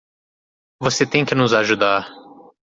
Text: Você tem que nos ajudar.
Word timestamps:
Você 0.79 1.05
tem 1.05 1.23
que 1.23 1.35
nos 1.35 1.53
ajudar. 1.53 2.09